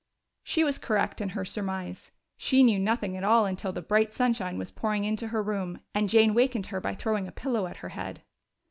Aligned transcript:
She 0.43 0.63
was 0.63 0.79
correct 0.79 1.21
in 1.21 1.29
her 1.29 1.45
surmise: 1.45 2.09
she 2.35 2.63
knew 2.63 2.79
nothing 2.79 3.15
at 3.15 3.23
all 3.23 3.45
until 3.45 3.71
the 3.71 3.83
bright 3.83 4.15
sunshine 4.15 4.57
was 4.57 4.71
pouring 4.71 5.03
into 5.03 5.27
her 5.27 5.43
room 5.43 5.79
and 5.93 6.09
Jane 6.09 6.33
wakened 6.33 6.65
her 6.73 6.81
by 6.81 6.95
throwing 6.95 7.27
a 7.27 7.31
pillow 7.31 7.67
at 7.67 7.77
her 7.85 7.89
head. 7.89 8.23